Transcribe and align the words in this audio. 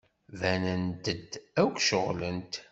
Banent-d 0.39 1.05
akk 1.61 1.75
ceɣlent. 1.87 2.53